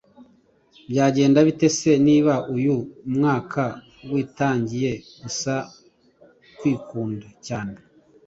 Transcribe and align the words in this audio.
byagenda 0.89 1.39
bite 1.47 1.67
se 1.77 1.91
niba 2.07 2.33
uyu 2.55 2.75
mwaka 3.15 3.63
witangiye 4.11 4.91
gusa 5.21 5.53
kwikunda 6.57 7.27
cyane 7.47 7.75